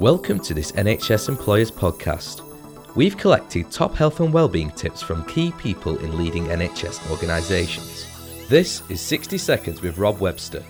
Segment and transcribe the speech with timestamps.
[0.00, 2.40] Welcome to this NHS Employers podcast.
[2.96, 8.06] We've collected top health and wellbeing tips from key people in leading NHS organisations.
[8.48, 10.64] This is 60 Seconds with Rob Webster,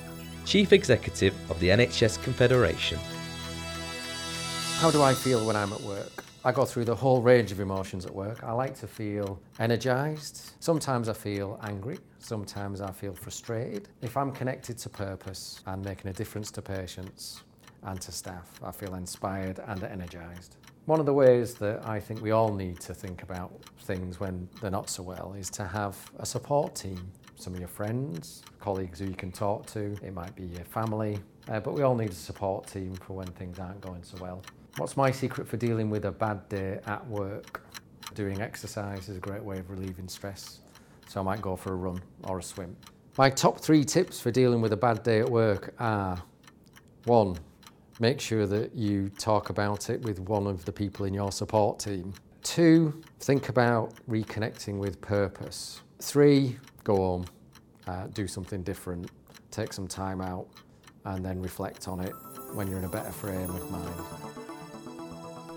[0.44, 2.98] Chief Executive of the NHS Confederation.
[4.80, 6.24] How do I feel when I'm at work?
[6.44, 8.42] I go through the whole range of emotions at work.
[8.42, 10.54] I like to feel energised.
[10.58, 12.00] Sometimes I feel angry.
[12.18, 13.90] Sometimes I feel frustrated.
[14.02, 17.44] If I'm connected to purpose and making a difference to patients
[17.82, 20.56] and to staff, I feel inspired and energised.
[20.86, 24.48] One of the ways that I think we all need to think about things when
[24.60, 27.12] they're not so well is to have a support team.
[27.36, 31.18] Some of your friends, colleagues who you can talk to, it might be your family,
[31.48, 34.42] uh, but we all need a support team for when things aren't going so well.
[34.76, 37.62] What's my secret for dealing with a bad day at work?
[38.14, 40.60] Doing exercise is a great way of relieving stress,
[41.08, 42.76] so I might go for a run or a swim.
[43.16, 46.22] My top three tips for dealing with a bad day at work are
[47.04, 47.36] one,
[48.00, 51.78] make sure that you talk about it with one of the people in your support
[51.78, 52.14] team.
[52.42, 55.82] Two, think about reconnecting with purpose.
[56.00, 57.26] Three, go home,
[57.86, 59.10] uh, do something different,
[59.50, 60.48] take some time out,
[61.04, 62.12] and then reflect on it
[62.54, 63.94] when you're in a better frame of mind.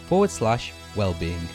[0.08, 1.48] forward slash wellbeing.